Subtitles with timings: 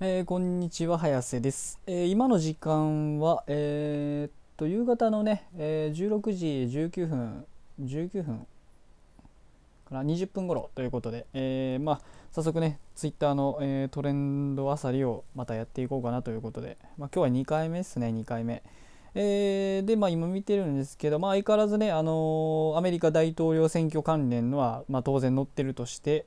[0.00, 6.46] えーこんにちは早瀬です、えー今の時間はえーっと夕方のね、えー16時
[6.86, 7.44] 19分
[7.82, 8.46] 19分
[9.88, 12.00] から20分頃ということで、えまあ
[12.30, 18.62] 早速ねツイッターの、えトレンドあさりをまたやっていこうかなということで、まあ、今日は2回目ですね2回目。
[19.16, 26.24] えーでまあ今見てるんですけど、まあ、相変わらずね、あのアメリカ大統領選挙関連のは、まあ、当然載ってるとして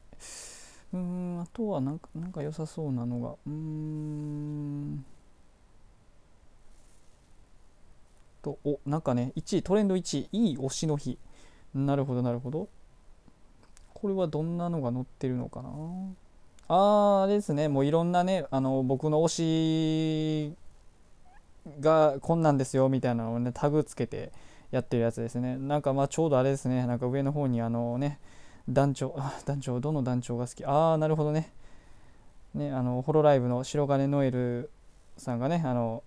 [0.94, 3.30] うんあとはなんかなんか良さそうなのが。
[3.30, 5.06] うーん
[8.42, 11.18] とおなんかね1位トレンド1位いい推しの日。
[11.74, 12.68] なるほどなるほど。
[13.94, 15.70] これはどんなのが載ってるのかな。
[16.68, 17.68] あーあれですね。
[17.68, 20.56] もういろんなねあの僕の推し
[21.80, 24.32] がこんなんですよみたいなのをねタグつけて
[24.72, 25.58] やってるやつですね。
[25.58, 26.88] なんかまあちょうどあれですね。
[26.88, 28.20] なんか上の方にあのね
[28.70, 29.16] 団長
[29.46, 30.66] 団長どの団長が好き？
[30.66, 31.52] ああなるほどね。
[32.54, 34.70] ねあのホロライブの白金ノエル
[35.18, 36.04] さんがねあの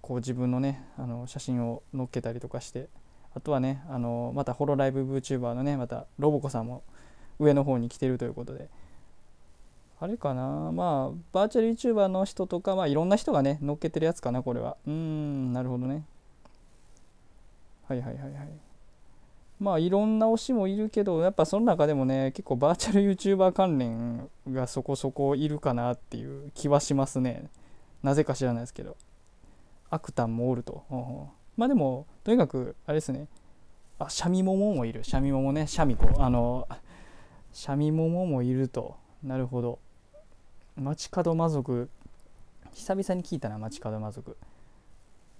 [0.00, 2.88] こう自分のねあの写真を載っけたりとかして
[3.34, 6.82] あとはねあのまたホロライブ VTuber のねまたロボコさんも
[7.38, 8.68] 上の方に来てるということで。
[9.98, 10.72] あれかな？
[10.72, 14.76] まあバーチャル YouTuber の人とかまあいろんな人がね載っけてるやつかなこれは。
[14.86, 16.04] うーんなるほどね。
[17.88, 18.48] はいはいはいはい。
[19.58, 27.50] まあいろんな推しもいるけどやっぱその中でもね結構バーチャル YouTuber 関連がそこそこいるかなっていう気はしますね。
[28.02, 28.96] なぜか知らないですけど。
[29.88, 30.84] アクタンもおると。
[30.90, 33.28] うほうまあでもとにかくあれですね。
[33.98, 35.04] あシャミモモもいる。
[35.04, 35.66] シャミモモね。
[35.66, 36.68] シャミコあの
[37.52, 38.96] シャミモモもいると。
[39.22, 39.78] なるほど。
[40.76, 41.88] 街角魔族。
[42.72, 44.36] 久々に聞いたな街角魔族。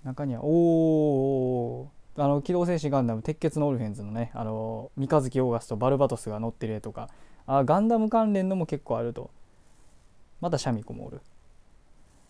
[0.04, 2.05] 中にはおーおー。
[2.18, 7.10] あの機動戦士ガンダム鉄血のオルフェンズのねあの三日月オーガスとバルバトスが乗ってる絵とか
[7.46, 9.30] あガンダム関連のも結構あると。
[10.40, 11.20] またシャミ子もおる。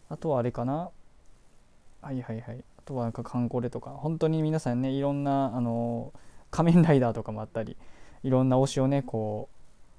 [0.08, 0.90] あとはあれかな。
[2.02, 2.64] はいはいはい。
[2.78, 3.90] あとはなんかカンコレとか。
[3.90, 6.12] 本当に皆さんねいろんなあの
[6.50, 7.76] 仮面ライダーとかもあったり
[8.22, 9.48] いろんな推しをねこ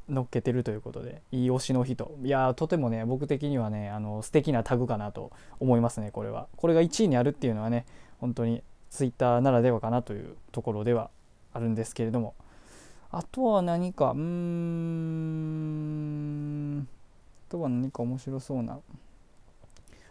[0.08, 6.48] う乗っけてるということでいい推しの人いやーとてもね僕的にはねあの素敵なタグかなと思いますねこれは。
[6.56, 7.86] これが1位にあるっていうのはね
[8.20, 11.10] 本当にツイッターならではかなというところでは
[11.54, 12.34] あるんですけれども。
[13.10, 15.48] あとは何かうーん。
[17.48, 18.80] あとは何か面白そうな。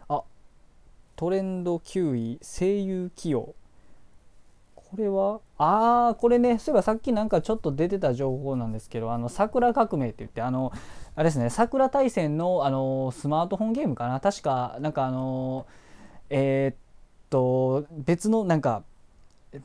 [0.09, 0.23] あ
[1.15, 3.53] トレンド9位声優起用。
[4.75, 5.41] これは？
[5.57, 10.71] ああこれねそういえばさっきなんかちょっと出てた情報なんですけどあの桜革命って言ってあの
[11.15, 14.21] あれですね桜大戦のあのスマートフォンゲームかな？
[14.21, 15.67] 確かなんかあの
[16.29, 16.75] えーっ
[17.29, 18.83] と別のなんか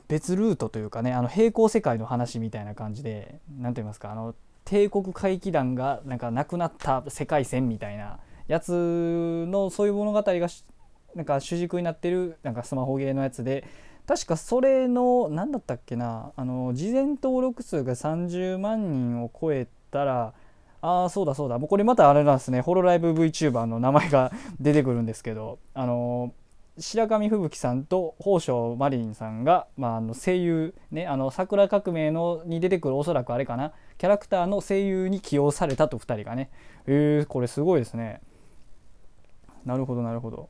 [0.07, 4.35] 別ルートというかねあの平行世界の話みたいな感じで何と言いますかあの
[4.65, 10.47] 帝国回帰団がなんかなくなった世界線みたいなやつのそういう物語が
[11.15, 13.65] なんか主軸になってるなんかスマホゲーのやつで
[14.07, 20.33] 確かそれの何だったっけなあの事前登録数が30万人を超えたら
[20.81, 26.33] ああそうだそうだもうこれまたあれなんですねホロライブ VTuber の名前が出てくるんですけどあの
[26.79, 33.73] 白神吹雪さんと宝生マリリンさんが、まあ、あの声優ねあの桜革命のに出てくるおそらくあれかな。
[33.97, 36.49] キャラクターの声優に起用されたと2人がね。
[36.87, 38.21] えー、これすごいですね。
[39.65, 40.49] なるほどなるほど。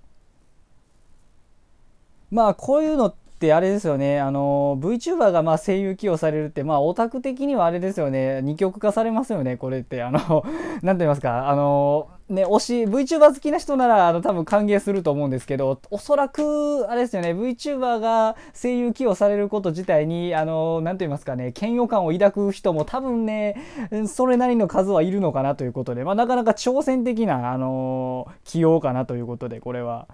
[2.31, 4.21] まあこういうのってあれですよね。
[4.21, 8.41] あの VTuber がま声優起用されるってまあオタク的にはあれですよね。
[8.41, 10.01] 二極化されますよねこれって。
[10.01, 10.45] あの
[10.81, 11.49] 何て言いますか。
[11.49, 17.33] あのね推し VTuber 好きな人ならあの多分歓迎すると思うんですけどおそらくあれですよね。
[17.33, 21.53] VTuber が声優起用されること自体にあの何て言いますかね。
[21.59, 23.57] 嫌悪感を抱く人も多分ね
[24.07, 30.07] それなりの数はいるのかなということで、まあ、なかなか挑戦的なあの起用かなということでこれは。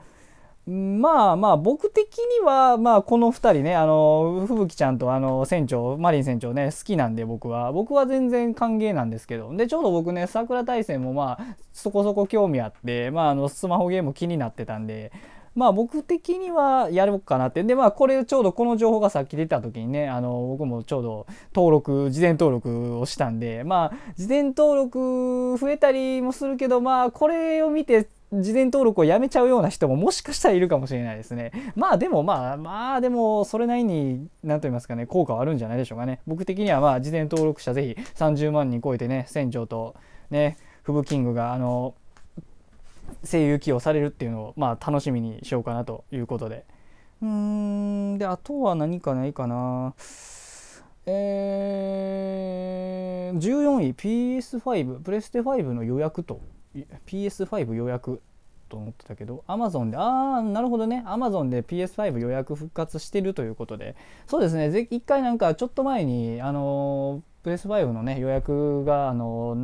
[0.69, 7.71] まあまあ僕的にはまあこの2人ねあの吹雪ちゃんとあの船長マリン船長ね好きなんで僕は。
[7.71, 9.51] 僕は全然歓迎なんですけど。
[9.55, 15.11] でちょうど僕ね桜大戦もまあそこそこ興味あってまああのスマホゲーム気になってたんで
[15.55, 17.63] まあ僕的にはやろうかなって。
[17.63, 31.51] でまあこれちょうどこの情報がさっき出た時にねあの僕もちょうど登録事前登録をしたんでまあ事前登録増えたりもするけどまあこれを見て事前登録をやめちゃうような人ももしかしたらいるかもしれないですね。
[31.75, 36.21] まあでもまあまあでもそれなりに何と言いますかね効果はあるんじゃないでしょうかね。
[36.27, 39.95] 僕的にはまあ事前登録者ぜひ30万人超えてね船長と
[40.29, 41.95] ねフブキングがあの
[43.29, 46.65] 声優起用されるっていうのをまあ楽しみにしようかなということで。
[47.21, 49.95] うーんであとは何かないかな。
[51.05, 56.39] えー、14位 PS5 プレステ5の予約と
[57.05, 58.21] PS5 予約
[58.69, 61.03] と思ってたけど Amazon でああなるほどね。
[61.07, 63.95] Amazon で PS5 予約復活してるということで。
[64.27, 64.87] そうですね。
[64.91, 69.55] 一回なんかちょっと前にあのプレス5のね予約があの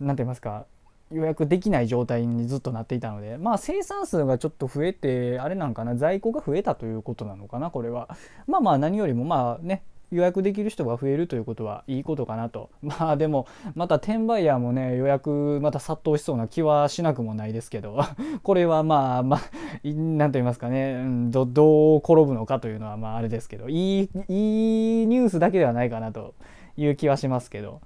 [0.00, 0.66] 何 て言いますか
[1.10, 8.08] 予約できない状態にずっとなっていたのでまあ生産数がちょっと増えてあれなんかな在庫が増えたということなのかなこれは。
[8.46, 12.70] まあまあ何よりもまあね予約できる人が増えるということはいいことかなと。
[12.82, 17.98] まあでもまた転売ヤーもね予約また殺到しそうな気はしなくもないですけど。
[18.42, 19.40] これはまあまあ
[19.84, 21.02] 何と言いますかね。
[21.30, 23.68] どどう転ぶのかというのはまああれですけど。
[23.68, 26.34] いいいいニュースだけではないかなと
[26.76, 27.80] いう気はしますけど。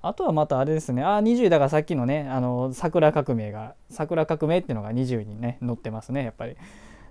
[0.00, 1.02] あとはまたあれですね。
[1.02, 6.56] あ20位だからさっきのねあの桜革命が桜革命っていうのが20にね載ってますねやっぱり。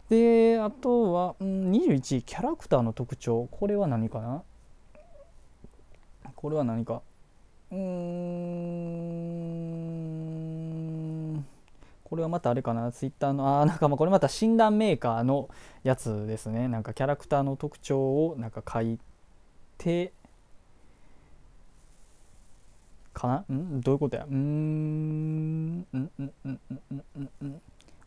[0.09, 3.49] であとは、うん、21位キャラクターの特徴。
[3.51, 4.43] これは何かな？
[6.37, 7.01] これは何か？
[7.71, 7.81] うーん。
[12.03, 12.91] これはまたあれかな？
[12.91, 15.49] ツイッターのああなんかまあこれまた診断メーカーの
[15.83, 16.67] やつですね。
[16.67, 18.97] なんかキャラクターの特徴をなんか書い
[19.77, 20.13] て
[23.13, 23.55] かな？
[23.55, 23.81] ん？
[23.81, 24.25] どういうことや？
[24.25, 25.87] うーん。
[25.91, 27.61] うんうんうんうんうんうん。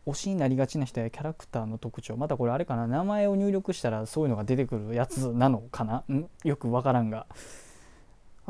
[0.07, 2.17] 推しになりがちな人やキャラクターの特徴。
[2.17, 2.87] またこれあれかな？
[2.87, 6.03] 名前を入力したらそういうのが出てくるやつなのかな？
[6.09, 6.25] ん？
[6.43, 7.27] よくわからんが。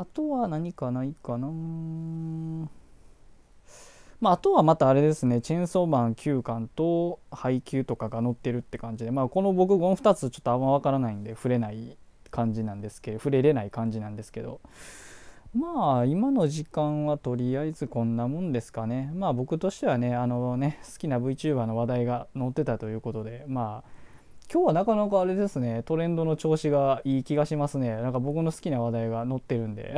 [0.02, 1.46] あとは何かないかな。
[4.20, 11.96] まあ、あとはまたあれですね、チェーンソーマン9巻と配給とかが載ってるって感じで、まあ、この僕、この2つちょっとあんま分からないんで、触れない
[12.32, 14.60] 感じなんですけど、触れれない感じなんですけど、
[15.54, 19.12] まあ、今の時間はとりあえずこんなもんですかね。
[19.14, 24.01] まあ、僕としてはね、あのね、好きな VTuber の話題が載ってたということで、まあ、
[24.52, 27.96] 今日はなかなかあれですね、トレンドの調子がいい気がしますね。
[28.02, 29.96] なんか僕の好きな話題が載ってるんで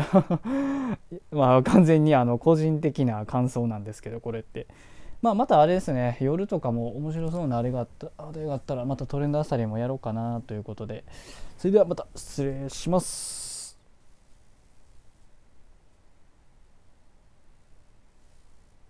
[1.32, 4.68] まあ完全にあの個人的な感想なんですけど、これって。
[5.22, 11.02] まあまたあれですね、夜とかも面白そうなあれがあったあれがあったら、またトレンドあさりもやろうかなということで、
[11.58, 13.43] それではまた失礼します。